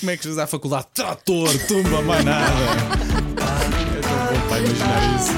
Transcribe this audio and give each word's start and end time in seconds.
Como 0.00 0.10
é 0.10 0.16
que 0.16 0.22
chegas 0.22 0.38
à 0.38 0.46
faculdade? 0.46 0.86
Trator, 0.92 1.48
tumba, 1.66 2.02
mais 2.02 2.24
nada. 2.24 2.46
Ah, 3.40 3.64
é 3.96 4.00
tão 4.00 4.40
bom 4.40 4.48
para 4.48 4.58
imaginar 4.60 5.16
isso. 5.16 5.32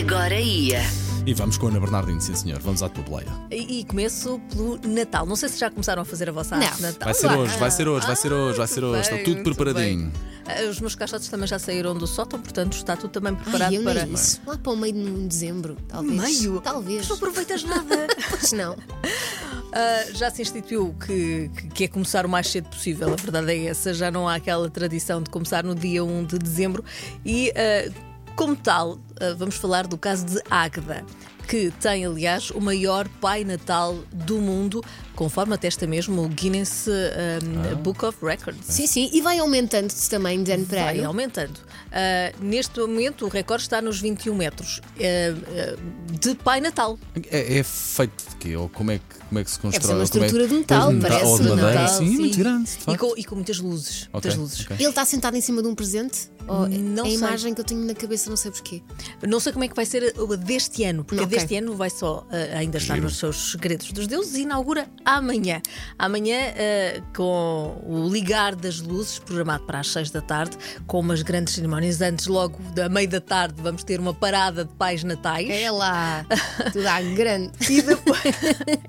Agora 0.00 0.40
ia. 0.40 0.82
E 1.26 1.34
vamos 1.34 1.58
com 1.58 1.66
a 1.66 1.70
Ana 1.70 1.80
Bernardino, 1.80 2.20
sim 2.20 2.34
senhor. 2.34 2.58
Vamos 2.60 2.82
à 2.82 2.88
tua 2.88 3.04
boleia. 3.04 3.28
E, 3.50 3.80
e 3.80 3.84
começo 3.84 4.40
pelo 4.50 4.78
Natal. 4.86 5.26
Não 5.26 5.36
sei 5.36 5.48
se 5.50 5.58
já 5.58 5.70
começaram 5.70 6.00
a 6.00 6.04
fazer 6.04 6.28
a 6.30 6.32
vossa 6.32 6.56
Não. 6.56 6.64
arte 6.66 6.76
de 6.76 6.82
Natal. 6.82 7.04
Vai 7.06 7.14
ser 7.14 7.26
hoje, 7.30 7.56
vai 7.58 7.70
ser 7.70 7.88
hoje, 7.88 8.06
vai 8.06 8.16
ser 8.16 8.32
hoje, 8.32 8.58
vai 8.58 8.66
ser 8.66 8.84
hoje. 8.84 9.00
Está 9.02 9.18
tudo 9.24 9.42
preparadinho. 9.42 10.10
Ah, 10.46 10.62
Os 10.70 10.80
meus 10.80 10.94
caixotes 10.94 11.28
também 11.28 11.46
já 11.46 11.58
saíram 11.58 11.94
do 11.94 12.06
sótão, 12.06 12.40
portanto 12.40 12.72
está 12.74 12.96
tudo 12.96 13.10
também 13.10 13.34
preparado 13.34 13.68
Ai, 13.72 13.76
eu 13.76 13.82
para. 13.84 14.04
nem 14.06 14.14
isso. 14.14 14.40
Lá 14.46 14.56
para 14.56 14.72
o 14.72 14.76
meio 14.76 14.94
de 14.94 15.28
dezembro, 15.28 15.76
talvez. 15.86 16.18
Meio? 16.40 16.60
Talvez. 16.62 17.06
Não 17.08 17.16
aproveitas 17.16 17.62
nada. 17.64 18.06
Pois 18.30 18.52
não. 18.52 18.74
Ah, 19.80 20.06
já 20.12 20.28
se 20.28 20.42
instituiu 20.42 20.92
que, 21.06 21.48
que- 21.72 21.84
é 21.84 21.88
começar 21.88 22.26
o 22.26 22.28
mais 22.28 22.48
cedo 22.48 22.68
possível, 22.68 23.12
a 23.12 23.14
verdade 23.14 23.52
é 23.52 23.66
essa. 23.66 23.94
Já 23.94 24.10
não 24.10 24.28
há 24.28 24.34
aquela 24.34 24.68
tradição 24.68 25.22
de 25.22 25.30
começar 25.30 25.62
no 25.62 25.72
dia 25.72 26.02
1 26.02 26.24
de 26.24 26.36
dezembro. 26.36 26.84
E, 27.24 27.52
ah, 27.54 27.88
como 28.34 28.56
tal, 28.56 28.98
vamos 29.36 29.56
falar 29.56 29.86
do 29.86 29.96
caso 29.98 30.24
de 30.26 30.40
Águeda. 30.50 31.04
Que 31.46 31.70
tem, 31.80 32.04
aliás, 32.04 32.50
o 32.50 32.60
maior 32.60 33.08
Pai 33.22 33.42
Natal 33.42 33.96
do 34.12 34.36
mundo, 34.36 34.84
conforme 35.16 35.54
atesta 35.54 35.86
mesmo 35.86 36.22
o 36.22 36.28
Guinness 36.28 36.86
ah, 36.88 37.74
Book 37.76 38.04
of 38.04 38.18
Records. 38.22 38.66
Sim, 38.66 38.86
sim. 38.86 39.08
E 39.14 39.22
vai 39.22 39.38
aumentando-se 39.38 40.10
também 40.10 40.42
de 40.42 40.52
ano 40.52 40.66
para 40.66 40.84
Vai 40.84 40.98
ano. 40.98 41.06
aumentando. 41.08 41.58
Ah, 41.90 42.34
neste 42.38 42.78
momento, 42.80 43.24
o 43.24 43.28
recorde 43.30 43.62
está 43.62 43.80
nos 43.80 43.98
21 43.98 44.34
metros 44.34 44.82
ah, 44.98 45.00
ah, 45.00 45.76
de 46.20 46.34
Pai 46.34 46.60
Natal. 46.60 46.98
É, 47.30 47.60
é 47.60 47.62
feito 47.62 48.28
de 48.28 48.36
quê? 48.36 48.54
Ou 48.54 48.68
como 48.68 48.90
é 48.90 48.98
que, 48.98 49.18
como 49.26 49.38
é 49.40 49.44
que 49.44 49.50
se 49.50 49.58
constrói? 49.58 49.94
uma 50.00 50.06
Como 50.06 50.24
é 50.24 50.28
que- 50.28 50.34
estrutura 50.36 50.48
de 50.48 50.54
metal, 50.54 50.92
parece. 51.00 51.24
Ou 51.24 51.36
de 51.38 51.42
de 51.44 51.48
madeira? 51.48 51.74
Natal, 51.80 51.98
sim, 51.98 52.18
muito 52.18 52.38
grande. 52.38 52.70
de 52.86 52.92
E 52.92 52.98
com, 52.98 53.14
e 53.16 53.24
com 53.24 53.34
muitas 53.36 53.58
luzes. 53.58 54.02
Ok, 54.12 54.30
Muitas 54.30 54.34
luzes. 54.36 54.60
ok. 54.66 54.76
Ele 54.78 54.88
está 54.90 55.06
sentado 55.06 55.34
em 55.34 55.40
cima 55.40 55.62
de 55.62 55.68
um 55.68 55.74
presente? 55.74 56.28
Ou 56.46 56.64
é 56.66 56.68
Não 56.68 57.04
a 57.04 57.06
sei. 57.06 57.14
imagem 57.16 57.54
que 57.54 57.60
eu 57.60 57.64
tenho 57.64 57.80
na 57.86 57.94
cabeça, 57.94 58.28
não 58.30 58.36
sei 58.36 58.50
porquê. 58.50 58.82
Não 59.26 59.40
sei 59.40 59.52
como 59.52 59.64
é 59.64 59.68
que 59.68 59.74
vai 59.76 59.86
ser 59.86 60.14
a 60.16 60.36
deste 60.36 60.84
ano, 60.84 61.04
porque 61.04 61.20
a 61.22 61.26
Ok. 61.26 61.38
deste 61.38 61.56
ano 61.56 61.74
vai 61.74 61.90
só 61.90 62.26
ah, 62.30 62.58
ainda 62.58 62.78
estar 62.78 62.94
Giro. 62.94 63.06
nos 63.06 63.16
seus 63.18 63.52
segredos 63.52 63.90
dos 63.92 64.06
deuses 64.06 64.34
e 64.34 64.42
inaugura 64.42 64.88
amanhã. 65.04 65.60
Amanhã, 65.98 66.38
ah, 66.38 67.02
com 67.14 67.82
o 67.86 68.08
ligar 68.10 68.54
das 68.54 68.80
luzes, 68.80 69.18
programado 69.18 69.64
para 69.64 69.80
as 69.80 69.88
6 69.88 70.10
da 70.10 70.20
tarde, 70.20 70.56
com 70.86 71.00
umas 71.00 71.22
grandes 71.22 71.54
cerimónias. 71.54 72.00
Antes, 72.00 72.26
logo 72.26 72.58
da 72.74 72.88
meia 72.88 73.08
da 73.08 73.20
tarde, 73.20 73.54
vamos 73.62 73.82
ter 73.84 73.98
uma 74.00 74.14
parada 74.14 74.64
de 74.64 74.72
pais 74.74 75.02
natais. 75.04 75.48
É 75.50 75.70
lá. 75.70 76.24
Tudo 76.72 76.86
à 76.86 77.00
grande. 77.00 77.52
E 77.68 77.82
depois. 77.82 78.22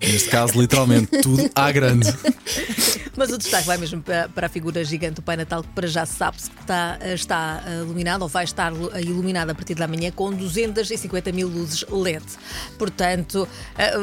Neste 0.01 0.29
caso, 0.29 0.59
literalmente, 0.59 1.07
tudo 1.21 1.49
à 1.55 1.71
grande. 1.71 2.07
Mas 3.19 3.33
o 3.33 3.37
destaque 3.37 3.67
vai 3.67 3.77
mesmo 3.77 4.01
para, 4.01 4.29
para 4.29 4.47
a 4.47 4.49
figura 4.49 4.81
gigante 4.81 5.15
do 5.15 5.21
Pai 5.21 5.35
Natal, 5.35 5.61
que 5.61 5.67
para 5.75 5.85
já 5.87 6.05
se 6.05 6.13
sabe 6.13 6.37
que 6.37 6.61
está, 6.61 6.97
está 7.13 7.61
eh, 7.67 7.81
iluminado 7.81 8.21
ou 8.21 8.29
vai 8.29 8.45
estar 8.45 8.71
eh, 8.71 9.01
iluminado 9.01 9.49
a 9.49 9.53
partir 9.53 9.75
da 9.75 9.89
manhã 9.89 10.09
com 10.09 10.31
250 10.31 11.29
mil 11.33 11.49
luzes 11.49 11.83
LED. 11.89 12.23
Portanto, 12.77 13.45
eh, 13.77 13.93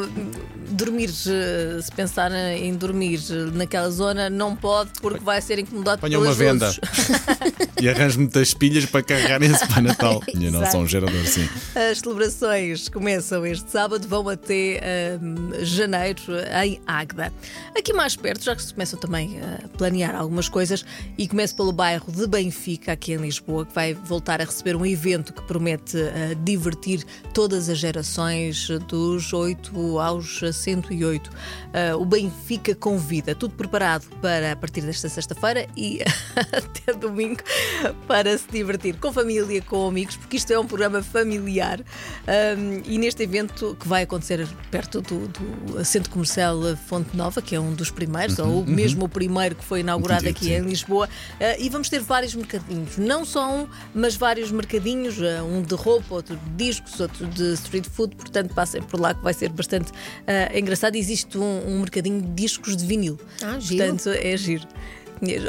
dormir, 0.68 1.08
eh, 1.08 1.80
se 1.80 1.90
pensar 1.92 2.30
em 2.30 2.74
dormir 2.74 3.20
naquela 3.54 3.88
zona, 3.88 4.28
não 4.28 4.54
pode, 4.54 4.90
porque 5.00 5.24
vai 5.24 5.40
ser 5.40 5.58
incomodado 5.60 5.98
Ponha 6.02 6.18
pelas 6.18 6.36
uma 6.38 6.44
venda 6.44 6.70
e 7.80 7.88
arranje 7.88 8.18
muitas 8.18 8.52
pilhas 8.52 8.84
para 8.84 9.02
carregar 9.02 9.42
esse 9.42 9.66
Pai 9.66 9.80
Natal. 9.80 10.22
Minha 10.34 10.50
Exato. 10.50 10.62
nossa, 10.62 10.76
um 10.76 10.86
gerador, 10.86 11.24
sim. 11.24 11.48
As 11.74 12.00
celebrações 12.00 12.90
começam 12.90 13.46
este 13.46 13.70
sábado, 13.70 14.06
vão 14.06 14.28
até 14.28 15.18
hum, 15.22 15.52
janeiro 15.62 16.20
em 16.62 16.82
Águeda. 16.86 17.32
Aqui 17.74 17.94
mais 17.94 18.14
perto 18.14 18.44
já 18.44 18.54
que 18.54 18.62
se 18.62 18.74
começam 18.74 19.05
também 19.06 19.38
a 19.40 19.68
planear 19.78 20.14
algumas 20.16 20.48
coisas 20.48 20.84
e 21.16 21.28
começo 21.28 21.54
pelo 21.54 21.72
bairro 21.72 22.10
de 22.10 22.26
Benfica, 22.26 22.92
aqui 22.92 23.12
em 23.12 23.16
Lisboa, 23.16 23.64
que 23.64 23.72
vai 23.72 23.94
voltar 23.94 24.40
a 24.40 24.44
receber 24.44 24.74
um 24.74 24.84
evento 24.84 25.32
que 25.32 25.42
promete 25.42 25.96
eh, 25.96 26.36
divertir 26.42 27.04
todas 27.32 27.68
as 27.68 27.78
gerações 27.78 28.68
dos 28.88 29.32
8 29.32 29.98
aos 29.98 30.40
108. 30.40 31.30
Eh, 31.72 31.94
o 31.94 32.04
Benfica 32.04 32.74
convida, 32.74 33.34
tudo 33.34 33.54
preparado 33.54 34.06
para 34.20 34.52
a 34.52 34.56
partir 34.56 34.80
desta 34.80 35.08
sexta-feira 35.08 35.68
e 35.76 36.00
até 36.52 36.92
domingo 36.92 37.40
para 38.08 38.36
se 38.36 38.48
divertir 38.50 38.96
com 38.96 39.12
família, 39.12 39.62
com 39.62 39.86
amigos, 39.86 40.16
porque 40.16 40.36
isto 40.36 40.52
é 40.52 40.58
um 40.58 40.66
programa 40.66 41.02
familiar. 41.02 41.80
Um, 41.80 42.82
e 42.84 42.98
neste 42.98 43.22
evento 43.22 43.76
que 43.78 43.86
vai 43.86 44.02
acontecer 44.02 44.46
perto 44.70 45.00
do, 45.00 45.28
do 45.28 45.84
Centro 45.84 46.10
Comercial 46.10 46.58
Fonte 46.88 47.16
Nova, 47.16 47.40
que 47.40 47.54
é 47.54 47.60
um 47.60 47.72
dos 47.72 47.90
primeiros, 47.90 48.38
ou 48.38 48.66
mesmo 48.66 48.95
o 49.04 49.08
primeiro 49.08 49.54
que 49.54 49.64
foi 49.64 49.80
inaugurado 49.80 50.26
aqui 50.28 50.46
sim. 50.46 50.54
em 50.54 50.60
Lisboa, 50.62 51.06
uh, 51.06 51.44
e 51.60 51.68
vamos 51.68 51.88
ter 51.90 52.00
vários 52.00 52.34
mercadinhos, 52.34 52.96
não 52.96 53.24
só 53.24 53.48
um, 53.54 53.66
mas 53.94 54.16
vários 54.16 54.50
mercadinhos, 54.50 55.18
uh, 55.18 55.44
um 55.44 55.60
de 55.62 55.74
roupa, 55.74 56.14
outro 56.14 56.36
de 56.36 56.64
discos, 56.64 56.98
outro 57.00 57.26
de 57.26 57.52
street 57.54 57.86
food, 57.90 58.16
portanto 58.16 58.54
passem 58.54 58.82
por 58.82 58.98
lá 58.98 59.12
que 59.12 59.22
vai 59.22 59.34
ser 59.34 59.50
bastante 59.50 59.90
uh, 59.90 60.56
engraçado. 60.58 60.96
Existe 60.96 61.36
um, 61.36 61.62
um 61.68 61.80
mercadinho 61.80 62.22
de 62.22 62.28
discos 62.28 62.76
de 62.76 62.86
vinil, 62.86 63.18
Ah, 63.42 63.58
giro. 63.58 63.84
portanto 63.84 64.08
é 64.10 64.36
giro. 64.36 64.66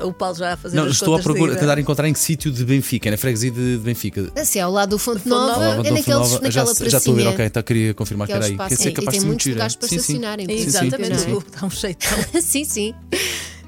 O 0.02 0.14
Paulo 0.14 0.34
já 0.34 0.54
a 0.54 0.58
fazer 0.58 0.78
Não, 0.78 0.86
as 0.86 0.92
estou 0.94 1.10
a, 1.10 1.18
contas 1.18 1.24
procura, 1.26 1.52
a 1.52 1.56
de- 1.56 1.60
tentar 1.60 1.78
encontrar 1.78 2.08
em 2.08 2.14
que 2.14 2.20
sítio 2.20 2.50
de 2.50 2.64
Benfica, 2.64 3.12
na 3.12 3.18
freguesia 3.18 3.52
de, 3.52 3.74
de 3.78 3.84
Benfica. 3.84 4.32
Assim, 4.34 4.62
ao 4.62 4.72
lado 4.72 4.92
do 4.92 4.98
Fonte 4.98 5.18
Fonte 5.20 5.28
Nova, 5.28 5.76
Nova, 5.76 5.88
é 5.88 5.92
naqueles, 5.92 6.08
Nova, 6.08 6.30
já, 6.50 6.64
naquela 6.64 6.90
já 6.90 6.98
estou 6.98 7.14
a 7.14 7.18
ver, 7.18 7.28
ok, 7.28 7.50
tá, 7.50 7.62
queria 7.62 7.94
confirmar 7.94 8.28
que 8.28 8.34
era 8.34 8.46
aí. 8.46 8.52
espaço. 8.54 8.78
Que 8.78 8.88
é 8.88 8.92
E 8.92 8.94
capaz 8.94 9.12
tem 9.12 9.20
de 9.20 9.26
muito 9.26 9.28
muitos 9.28 9.48
lugares 9.48 9.76
para 9.76 9.88
Sim, 9.90 9.96
sim. 9.96 10.02
estacionarem. 10.14 10.46
sim, 10.48 10.54
Exatamente, 10.54 11.18
sim. 11.20 11.40
dá 11.60 11.68
um 11.68 11.70
jeitão. 11.70 12.18
sim, 12.42 12.64
sim. 12.64 12.96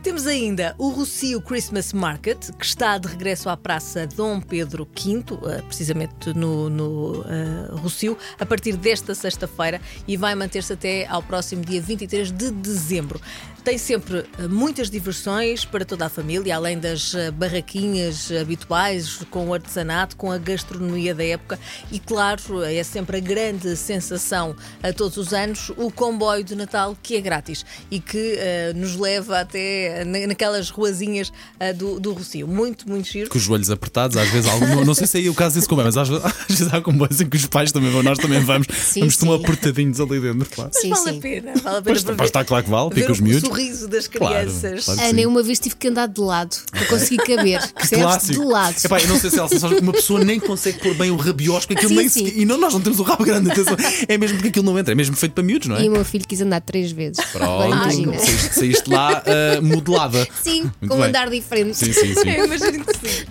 Temos 0.02 0.26
ainda 0.28 0.74
o 0.78 0.88
Rocio 0.90 1.42
Christmas 1.42 1.92
Market, 1.92 2.52
que 2.58 2.66
está 2.66 2.98
de 2.98 3.06
regresso 3.06 3.50
à 3.50 3.58
Praça 3.58 4.08
Dom 4.08 4.40
Pedro 4.40 4.88
V, 4.96 5.26
eh, 5.46 5.62
precisamente 5.64 6.34
no, 6.34 6.70
no 6.70 7.26
eh, 7.26 7.76
Rocio, 7.82 8.18
a 8.40 8.46
partir 8.46 8.78
desta 8.78 9.14
sexta-feira 9.14 9.82
e 10.08 10.16
vai 10.16 10.36
manter-se 10.36 10.72
até 10.72 11.06
ao 11.06 11.22
próximo 11.22 11.66
dia 11.66 11.82
23 11.82 12.32
de 12.32 12.50
dezembro. 12.50 13.20
Tem 13.64 13.78
sempre 13.78 14.26
eh, 14.40 14.48
muitas 14.48 14.90
diversões 14.90 15.66
para 15.66 15.84
toda 15.86 16.06
a 16.06 16.10
família, 16.10 16.56
além 16.56 16.80
das 16.80 17.14
eh, 17.14 17.30
barraquinhas 17.30 18.32
habituais, 18.32 19.18
com 19.30 19.48
o 19.50 19.54
artesanato, 19.54 20.16
com 20.16 20.32
a 20.32 20.38
gastronomia 20.38 21.14
da 21.14 21.24
época 21.24 21.60
e, 21.92 22.00
claro, 22.00 22.64
é 22.64 22.82
sempre 22.84 23.18
a 23.18 23.20
grande 23.20 23.76
sensação 23.76 24.56
a 24.82 24.94
todos 24.94 25.18
os 25.18 25.34
anos 25.34 25.72
o 25.78 25.92
comboio 25.92 26.44
de 26.44 26.56
Natal, 26.56 26.98
que 27.04 27.16
é 27.16 27.22
grátis 27.22 27.66
e 27.92 28.00
que 28.00 28.36
eh, 28.38 28.74
nos 28.76 28.96
leva 28.96 29.40
até 29.42 30.04
na- 30.06 30.26
naquelas 30.28 30.70
ruazinhas 30.70 31.32
eh, 31.60 31.74
do, 31.74 32.00
do 32.00 32.14
Rocio. 32.14 32.48
Muito, 32.48 32.90
muito 32.90 33.08
giro. 33.10 33.30
Com 33.30 33.38
os 33.38 33.44
joelhos 33.44 33.70
apertados, 33.70 34.18
às 34.18 34.30
vezes 34.30 34.50
algum, 34.50 34.68
não, 34.68 34.86
não 34.86 34.94
sei 34.96 35.06
se 35.06 35.18
é 35.18 35.22
aí 35.22 35.30
o 35.30 35.36
caso 35.36 35.56
desse 35.56 35.68
comboio, 35.68 35.86
mas 35.88 35.98
às, 35.98 36.08
vezes- 36.10 36.26
às 36.26 36.46
vezes 36.48 36.74
há 36.74 36.82
comboios 36.82 37.20
em 37.22 37.30
que 37.30 37.38
os 37.38 37.46
pais 37.46 37.72
também 37.72 37.92
vão, 37.92 38.02
nós 38.02 38.18
também 38.18 38.40
vamos, 38.40 38.68
Sim, 38.74 39.02
vamos 39.02 39.18
tão 39.18 39.34
apertadinhos 39.34 40.00
ali 40.00 40.20
dentro. 40.20 40.50
Claro. 40.50 40.72
Mas 40.74 40.82
Sim, 40.82 40.90
vale 40.90 41.12
sim. 41.12 41.18
a 41.18 41.22
pena, 41.22 41.52
vale 41.56 41.78
a 41.78 41.82
pena. 41.82 41.84
Pois, 41.84 42.04
para 42.04 42.26
está 42.26 42.46
claro 42.46 42.64
que 42.64 42.70
vale, 42.72 42.96
fica 42.96 43.12
os 43.12 43.20
miúdos. 43.20 43.49
Sorriso 43.50 43.88
das 43.88 44.08
Claro, 44.08 44.36
crianças. 44.36 44.86
claro 44.86 45.00
que 45.00 45.06
Ana, 45.08 45.22
eu 45.22 45.30
uma 45.30 45.44
vez 45.44 45.60
tive 45.60 45.76
que 45.76 45.88
andar 45.88 46.08
de 46.08 46.22
lado 46.22 46.56
para 46.72 46.86
conseguir 46.86 47.18
caber. 47.18 47.60
Percebes? 47.74 48.04
Clássico. 48.06 48.40
De 48.42 48.46
lado. 48.46 48.76
Epá, 48.84 49.00
eu 49.02 49.08
não 49.08 49.20
sei 49.20 49.30
se 49.30 49.40
Elsa, 49.40 49.60
sabes, 49.60 49.80
uma 49.80 49.92
pessoa 49.94 50.24
nem 50.24 50.40
consegue 50.40 50.80
pôr 50.80 50.94
bem 50.96 51.12
o 51.12 51.16
rabiosco, 51.16 51.74
aquilo 51.74 51.90
Sim, 51.90 51.96
nem 51.96 52.10
sim. 52.10 52.26
sequer- 52.26 52.42
E 52.42 52.46
não, 52.46 52.58
nós 52.58 52.74
não 52.74 52.82
temos 52.82 53.00
o 53.00 53.04
rabo 53.04 53.24
grande, 53.26 53.52
atenção. 53.52 53.76
É 54.08 54.18
mesmo 54.18 54.38
porque 54.38 54.50
aquilo 54.50 54.66
não 54.66 54.78
entra, 54.78 54.92
é 54.94 54.96
mesmo 54.96 55.16
feito 55.16 55.34
para 55.34 55.44
miúdos, 55.44 55.68
não 55.68 55.78
é? 55.78 55.84
E 55.84 55.90
o 55.90 55.92
meu 55.92 56.06
filho 56.06 56.26
quis 56.28 56.42
andar 56.42 56.62
três 56.62 56.92
vezes. 56.92 57.24
Pronto, 57.32 57.66
imagina. 57.74 58.18
saíste, 58.20 58.54
saíste 58.56 58.90
lá 58.90 59.24
ah, 59.26 59.62
modelada. 59.62 60.28
Sim, 60.44 60.64
Muito 60.64 60.88
com 60.88 60.96
um 60.96 60.98
bem. 61.00 61.08
andar 61.10 61.30
diferente. 61.30 61.78
Sim, 61.78 61.92
sim, 61.94 62.14
sim. 62.14 62.30
Eu 62.30 62.46
imagino 62.46 62.86
que 62.86 62.94
sim. 62.98 63.26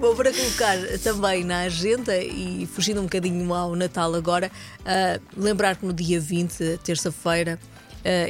Bom, 0.00 0.14
para 0.14 0.32
colocar 0.32 0.76
também 1.02 1.44
na 1.44 1.60
agenda 1.62 2.16
e 2.18 2.68
fugindo 2.72 3.00
um 3.00 3.04
bocadinho 3.04 3.52
ao 3.54 3.74
Natal 3.74 4.14
agora, 4.14 4.50
ah, 4.84 5.18
lembrar 5.36 5.76
que 5.76 5.86
no 5.86 5.92
dia 5.92 6.20
20, 6.20 6.78
terça-feira, 6.84 7.58
ah, 7.62 7.75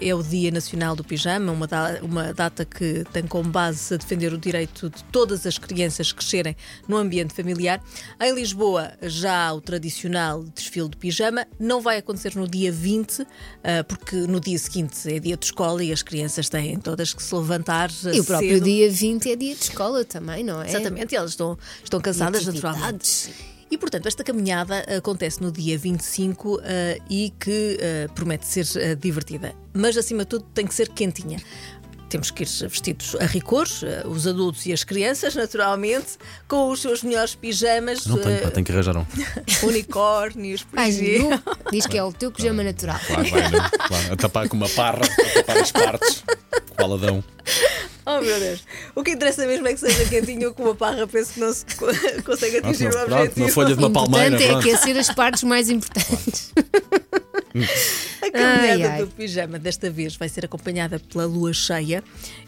é 0.00 0.14
o 0.14 0.22
Dia 0.22 0.50
Nacional 0.50 0.97
do 0.97 1.04
Pijama, 1.04 1.53
uma, 1.53 1.66
da- 1.66 1.98
uma 2.03 2.32
data 2.32 2.64
que 2.64 3.04
tem 3.12 3.26
como 3.26 3.50
base 3.50 3.95
a 3.95 3.97
defender 3.97 4.33
o 4.33 4.39
direito 4.39 4.89
de 4.91 5.03
todas 5.04 5.47
as 5.47 5.59
crianças 5.59 6.12
crescerem 6.12 6.56
no 6.89 6.97
ambiente 6.97 7.34
familiar. 7.34 7.83
Em 8.21 8.34
Lisboa, 8.34 8.92
já 9.03 9.48
há 9.48 9.53
o 9.53 9.60
tradicional 9.60 10.42
desfile 10.54 10.89
de 10.89 10.97
pijama, 10.97 11.47
não 11.59 11.80
vai 11.80 11.98
acontecer 11.98 12.34
no 12.36 12.48
dia 12.48 12.72
20, 12.72 13.27
ah, 13.62 13.84
porque 13.84 14.16
no 14.16 14.41
dia 14.41 14.59
seguinte 14.59 14.97
é 15.12 15.18
dia 15.18 15.36
de 15.36 15.45
escola 15.47 15.83
e 15.84 15.92
as 15.92 16.03
crianças 16.03 16.48
têm 16.48 16.78
todas 16.78 17.12
que 17.12 17.22
se 17.22 17.34
levantar. 17.34 17.91
E 18.12 18.21
o 18.21 18.24
próprio 18.24 18.54
cedo. 18.54 18.65
dia 18.65 18.91
20 18.91 19.30
é 19.30 19.36
dia 19.36 19.54
de 19.54 19.62
escola 19.62 20.04
também, 20.04 20.42
não 20.45 20.62
é? 20.62 20.68
Exatamente, 20.68 21.15
elas 21.15 21.30
estão, 21.33 21.59
estão 21.83 22.00
cansadas 22.00 22.47
naturalmente. 22.47 23.30
E 23.71 23.77
portanto, 23.77 24.07
esta 24.07 24.22
caminhada 24.22 24.84
acontece 24.97 25.42
no 25.42 25.51
dia 25.51 25.77
25 25.77 26.60
eh, 26.63 26.98
e 27.10 27.33
que 27.39 27.77
eh, 27.80 28.09
promete 28.15 28.47
ser 28.47 28.66
eh, 28.77 28.95
divertida. 28.95 29.54
Mas 29.74 29.97
acima 29.97 30.22
de 30.22 30.28
tudo 30.30 30.45
tem 30.54 30.66
que 30.66 30.74
ser 30.74 30.89
quentinha. 30.91 31.39
Temos 32.09 32.30
que 32.30 32.45
ir 32.45 32.48
vestidos 32.68 33.16
a 33.16 33.27
rigor, 33.27 33.66
eh, 33.83 34.04
os 34.07 34.24
adultos 34.28 34.65
e 34.66 34.72
as 34.72 34.84
crianças, 34.84 35.34
naturalmente, 35.36 36.16
com 36.47 36.71
os 36.71 36.80
seus 36.80 37.03
melhores 37.03 37.34
pijamas, 37.34 38.07
Não 38.07 38.18
tenho, 38.18 38.36
eh, 38.36 38.41
pá, 38.42 38.51
tenho 38.53 38.65
que 38.65 38.71
arranjar 38.71 38.97
um. 38.97 39.04
unicórnios, 39.66 40.62
por 40.62 40.78
Ai, 40.78 40.92
diz 41.72 41.86
que 41.89 41.98
é 41.98 42.04
o 42.04 42.12
teu 42.12 42.30
pijama 42.30 42.62
natural. 42.62 43.01
Claro, 43.04 43.28
vai, 43.28 43.51
não. 43.51 43.71
Claro, 43.71 44.12
a 44.12 44.16
tapar 44.16 44.48
com 44.48 44.57
uma 44.57 44.69
parra, 44.69 45.03
a 45.04 45.34
tapar 45.42 45.59
as 45.59 45.72
partes, 45.72 46.24
com 46.77 46.83
o 46.83 46.84
aladão. 46.86 47.24
Oh 48.08 48.20
meu 48.20 48.38
Deus. 48.38 48.64
O 48.94 49.03
que 49.03 49.10
interessa 49.10 49.44
mesmo 49.47 49.66
é 49.66 49.74
que 49.74 49.80
seja 49.80 50.04
quentinho 50.08 50.54
com 50.54 50.62
uma 50.62 50.74
parra, 50.76 51.06
penso 51.08 51.34
que 51.34 51.41
não 51.41 51.53
se 51.53 51.64
co- 51.76 51.86
consegue 52.24 52.58
atingir 52.58 52.86
o 52.86 52.91
pronto, 52.91 53.12
objetivo. 53.14 53.41
uma 53.47 53.48
folha 53.53 53.74
de 53.74 53.80
uma 53.84 53.91
palmeira. 53.92 54.36
Importante 54.36 54.68
é 54.68 54.72
aquecer 54.72 54.97
as 54.97 55.10
partes 55.12 55.42
mais 55.42 55.68
importantes. 55.68 56.53
A 58.22 58.30
caminhada 58.30 58.64
Ai, 58.68 58.82
ai. 58.84 58.98
do 59.00 59.06
pijama 59.08 59.58
desta 59.58 59.91
vez 59.91 60.14
vai 60.16 60.28
ser 60.28 60.44
acompanhada 60.44 60.98
pela 61.00 61.24
lua 61.26 61.53
cheia. 61.53 62.03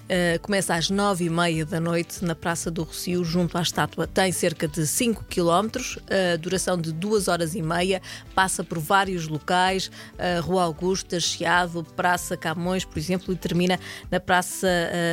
Uh, 0.09 0.41
começa 0.41 0.75
às 0.75 0.89
nove 0.89 1.27
e 1.27 1.31
meia 1.31 1.67
da 1.67 1.79
noite 1.79 2.25
na 2.25 2.35
Praça 2.35 2.71
do 2.71 2.83
Rocio, 2.83 3.23
junto 3.25 3.59
à 3.59 3.61
estátua. 3.63 4.07
Tem 4.07 4.33
cerca 4.33 4.67
de 4.67 4.87
5 4.87 5.25
km, 5.25 5.67
uh, 5.77 6.39
duração 6.39 6.79
de 6.81 6.93
duas 6.93 7.29
horas 7.29 7.55
e 7.55 7.61
meia, 7.61 8.01
passa 8.35 8.65
por 8.65 8.79
vários 8.79 9.29
locais, 9.29 9.91
uh, 10.15 10.41
Rua 10.41 10.63
Augusta, 10.63 11.21
Chiado, 11.21 11.85
Praça 11.95 12.39
Camões, 12.39 12.87
por 12.87 12.99
exemplo, 12.99 13.35
e 13.35 13.37
termina 13.37 13.79
na 14.11 14.19
Praça 14.19 14.67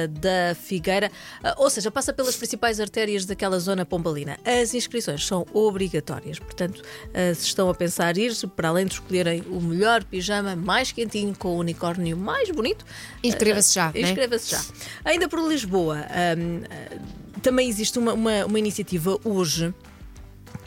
da 0.09 0.55
Figueira, 0.55 1.11
ou 1.57 1.69
seja, 1.69 1.91
passa 1.91 2.13
pelas 2.13 2.35
principais 2.35 2.79
artérias 2.79 3.25
daquela 3.25 3.59
zona 3.59 3.85
pombalina. 3.85 4.37
As 4.45 4.73
inscrições 4.73 5.25
são 5.25 5.45
obrigatórias, 5.53 6.39
portanto, 6.39 6.81
se 7.35 7.45
estão 7.45 7.69
a 7.69 7.73
pensar 7.73 8.17
ir, 8.17 8.33
para 8.55 8.69
além 8.69 8.85
de 8.85 8.93
escolherem 8.93 9.43
o 9.49 9.59
melhor 9.59 10.03
pijama 10.03 10.55
mais 10.55 10.91
quentinho 10.91 11.35
com 11.37 11.49
o 11.49 11.59
unicórnio 11.59 12.15
mais 12.15 12.49
bonito, 12.51 12.85
Inscreva-se 13.23 13.73
já, 13.73 13.91
né? 13.91 14.01
Inscreva-se 14.01 14.51
já. 14.51 14.61
Ainda 15.03 15.27
por 15.27 15.39
Lisboa, 15.47 16.05
hum, 16.37 16.61
hum, 16.61 17.39
também 17.41 17.69
existe 17.69 17.99
uma, 17.99 18.13
uma, 18.13 18.45
uma 18.45 18.59
iniciativa 18.59 19.19
hoje 19.23 19.73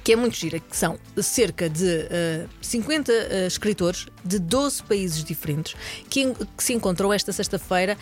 que 0.09 0.12
é 0.12 0.17
muito 0.17 0.37
gira, 0.37 0.59
que 0.59 0.75
são 0.75 0.99
cerca 1.20 1.69
de 1.69 1.85
uh, 1.85 2.49
50 2.62 3.12
uh, 3.12 3.47
escritores 3.47 4.06
de 4.28 4.38
12 4.38 4.82
países 4.82 5.25
diferentes 5.25 5.75
que, 6.10 6.32
que 6.34 6.62
se 6.62 6.75
encontram 6.75 7.12
esta 7.12 7.32
sexta-feira 7.32 7.96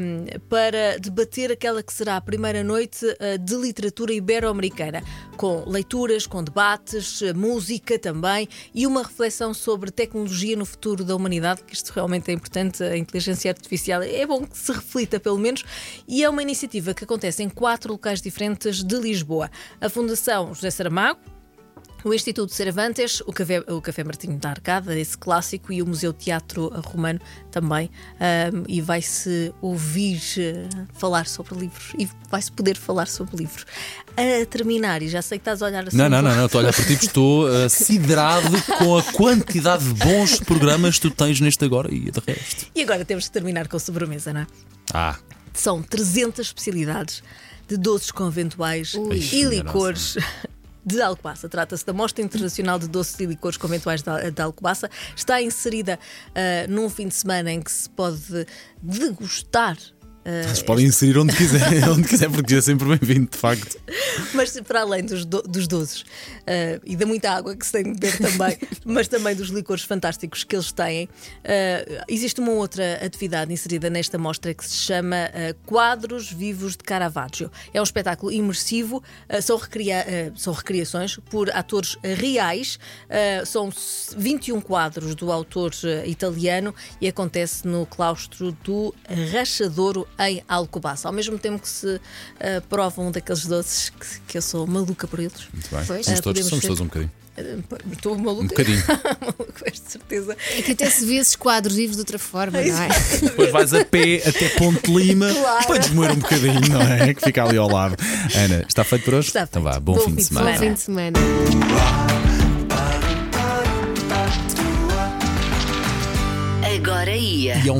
um, 0.00 0.24
para 0.48 0.98
debater 0.98 1.52
aquela 1.52 1.82
que 1.82 1.92
será 1.92 2.16
a 2.16 2.20
primeira 2.20 2.64
noite 2.64 3.04
uh, 3.04 3.38
de 3.38 3.54
literatura 3.54 4.12
ibero-americana, 4.12 5.02
com 5.36 5.68
leituras, 5.68 6.26
com 6.26 6.42
debates, 6.42 7.20
uh, 7.20 7.36
música 7.36 7.98
também 7.98 8.48
e 8.74 8.86
uma 8.86 9.02
reflexão 9.02 9.52
sobre 9.52 9.90
tecnologia 9.90 10.56
no 10.56 10.64
futuro 10.64 11.04
da 11.04 11.14
humanidade, 11.14 11.62
que 11.62 11.74
isto 11.74 11.90
realmente 11.90 12.30
é 12.30 12.34
importante, 12.34 12.82
a 12.82 12.96
inteligência 12.96 13.50
artificial 13.50 14.02
é 14.02 14.26
bom 14.26 14.46
que 14.46 14.56
se 14.56 14.72
reflita 14.72 15.20
pelo 15.20 15.38
menos, 15.38 15.64
e 16.06 16.24
é 16.24 16.30
uma 16.30 16.42
iniciativa 16.42 16.94
que 16.94 17.04
acontece 17.04 17.42
em 17.42 17.48
quatro 17.48 17.92
locais 17.92 18.22
diferentes 18.22 18.82
de 18.82 18.96
Lisboa. 18.96 19.50
A 19.80 19.90
Fundação 19.90 20.54
José 20.54 20.70
Saramago, 20.70 21.20
o 22.04 22.14
Instituto 22.14 22.52
Cervantes, 22.52 23.20
o 23.26 23.32
Café, 23.32 23.60
o 23.68 23.80
Café 23.80 24.04
Martinho 24.04 24.38
da 24.38 24.50
Arcada, 24.50 24.98
esse 24.98 25.18
clássico, 25.18 25.72
e 25.72 25.82
o 25.82 25.86
Museu 25.86 26.12
Teatro 26.12 26.68
Romano 26.86 27.20
também. 27.50 27.90
Ahm, 28.20 28.64
e 28.68 28.80
vai-se 28.80 29.52
ouvir 29.60 30.20
eh, 30.38 30.68
falar 30.94 31.26
sobre 31.26 31.56
livros 31.56 31.92
e 31.98 32.08
vai-se 32.30 32.52
poder 32.52 32.76
falar 32.76 33.06
sobre 33.08 33.36
livros. 33.36 33.66
A 34.16 34.46
terminar, 34.46 35.02
e 35.02 35.08
já 35.08 35.22
sei 35.22 35.38
que 35.38 35.42
estás 35.42 35.62
a 35.62 35.66
olhar 35.66 35.86
assim. 35.86 35.96
Não, 35.96 36.08
não, 36.08 36.22
não, 36.22 36.34
não, 36.34 36.46
estou 36.46 36.60
a 36.60 36.64
olhar 36.64 36.74
para 36.74 36.84
ti 36.84 36.92
estou 36.92 37.48
uh, 37.48 37.68
siderado 37.70 38.50
com 38.78 38.96
a 38.96 39.02
quantidade 39.02 39.84
de 39.84 39.94
bons 39.94 40.40
programas 40.40 40.98
que 40.98 41.08
tu 41.08 41.10
tens 41.10 41.40
neste 41.40 41.64
agora 41.64 41.92
e 41.92 42.10
de 42.10 42.20
resto. 42.26 42.66
E 42.74 42.82
agora 42.82 43.04
temos 43.04 43.26
que 43.26 43.32
terminar 43.32 43.66
com 43.66 43.78
sobremesa, 43.78 44.32
não 44.32 44.42
é? 44.42 44.46
Ah, 44.92 45.16
São 45.52 45.82
300 45.82 46.46
especialidades 46.46 47.22
de 47.66 47.76
doces 47.76 48.10
conventuais 48.10 48.94
Ui. 48.94 49.18
e 49.32 49.42
licores. 49.44 50.16
De 50.88 51.02
Alcobaça. 51.02 51.48
Trata-se 51.48 51.84
da 51.84 51.92
Mostra 51.92 52.24
Internacional 52.24 52.78
de 52.78 52.88
Doces 52.88 53.18
e 53.20 53.26
Licores 53.26 53.56
Conventuais 53.58 54.02
de 54.02 54.08
Al- 54.10 54.30
de 54.30 54.42
Alcobaça. 54.42 54.90
Está 55.14 55.40
inserida 55.42 55.98
ah, 56.34 56.66
num 56.68 56.88
fim 56.88 57.08
de 57.08 57.14
semana 57.14 57.52
em 57.52 57.60
que 57.60 57.70
se 57.70 57.88
pode 57.90 58.46
degustar. 58.82 59.76
Ah, 60.28 60.42
vocês 60.48 60.62
podem 60.62 60.86
inserir 60.86 61.16
onde 61.18 61.34
quiser, 61.34 61.88
onde 61.88 62.06
quiser, 62.06 62.28
porque 62.30 62.54
é 62.56 62.60
sempre 62.60 62.86
bem-vindo, 62.86 63.30
de 63.30 63.38
facto. 63.38 63.78
Mas 64.34 64.58
para 64.60 64.82
além 64.82 65.02
dos, 65.04 65.24
do- 65.24 65.42
dos 65.42 65.66
doces 65.66 66.04
ah, 66.46 66.78
e 66.84 66.94
da 66.96 67.06
muita 67.06 67.30
água 67.30 67.56
que 67.56 67.64
se 67.64 67.72
tem 67.72 67.82
de 67.84 67.92
beber 67.98 68.18
também, 68.18 68.58
mas 68.84 69.08
também 69.08 69.34
dos 69.34 69.48
licores 69.48 69.82
fantásticos 69.84 70.44
que 70.44 70.54
eles 70.54 70.70
têm, 70.70 71.08
ah, 71.44 72.04
existe 72.08 72.40
uma 72.40 72.52
outra 72.52 73.04
atividade 73.04 73.52
inserida 73.52 73.88
nesta 73.88 74.18
mostra 74.18 74.52
que 74.52 74.64
se 74.68 74.76
chama 74.76 75.16
ah, 75.32 75.54
Quadros 75.64 76.30
Vivos 76.30 76.72
de 76.72 76.84
Caravaggio. 76.84 77.50
É 77.72 77.80
um 77.80 77.84
espetáculo 77.84 78.30
imersivo, 78.30 79.02
são, 79.42 79.56
recria- 79.56 80.32
são 80.36 80.52
recriações 80.52 81.16
por 81.30 81.50
atores 81.50 81.96
reais, 82.02 82.78
são 83.46 83.70
21 84.16 84.60
quadros 84.60 85.14
do 85.14 85.30
autor 85.32 85.72
italiano 86.06 86.74
e 87.00 87.08
acontece 87.08 87.66
no 87.66 87.86
claustro 87.86 88.52
do 88.64 88.94
Rachadouro 89.32 90.06
em 90.18 90.42
Alcobaça. 90.48 91.08
Ao 91.08 91.12
mesmo 91.14 91.38
tempo 91.38 91.60
que 91.62 91.68
se 91.68 92.00
ah, 92.40 92.62
provam 92.68 93.10
daqueles 93.10 93.46
doces 93.46 93.90
que, 93.90 94.20
que 94.28 94.38
eu 94.38 94.42
sou 94.42 94.66
maluca 94.66 95.06
por 95.06 95.20
eles. 95.20 95.46
Muito 95.52 95.68
bem. 95.74 95.84
Pois. 95.86 96.04
Somos 96.06 96.20
todos, 96.20 96.46
somos 96.46 96.64
todos 96.64 96.80
um 96.80 96.84
bocadinho. 96.86 97.10
Ah, 97.36 97.42
Estou 97.92 98.18
maluca. 98.18 98.42
Um 98.42 98.46
bocadinho. 98.48 98.82
maluca, 99.20 99.52
com 99.60 99.64
esta 99.66 99.90
certeza. 99.90 100.36
É 100.56 100.62
que 100.62 100.72
até 100.72 100.90
se 100.90 101.04
vê 101.06 101.14
esses 101.16 101.36
quadros 101.36 101.76
vivos 101.76 101.94
de 101.96 102.00
outra 102.00 102.18
forma, 102.18 102.60
não 102.60 102.82
é? 102.82 102.88
Depois 103.22 103.50
vais 103.52 103.72
a 103.74 103.84
pé 103.84 104.22
até 104.26 104.48
Ponte 104.58 104.90
Lima 104.92 105.32
Claro. 105.32 105.66
para 105.68 105.78
desmoer 105.78 106.10
um 106.12 106.16
bocadinho, 106.16 106.68
não 106.68 106.82
é? 106.82 107.14
Que 107.14 107.22
fica 107.22 107.44
ali 107.44 107.56
ao 107.56 107.68
lado. 107.70 107.94
Ana, 108.34 108.64
está 108.68 108.82
feito 108.82 109.04
por 109.04 109.14
hoje? 109.14 109.28
Está 109.28 109.42
Então 109.42 109.62
feito. 109.62 109.74
vá, 109.74 109.80
bom, 109.80 109.98
fim 110.00 110.14
de 110.16 110.24
semana. 110.24 110.50
Bom 110.52 110.58
fim 110.58 110.72
de 110.72 110.80
semana. 110.80 111.18
Agora 116.76 117.10
ia. 117.16 117.56
E 117.64 117.68
é 117.68 117.72
um 117.72 117.76